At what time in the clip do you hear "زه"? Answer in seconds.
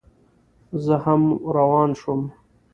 0.85-0.95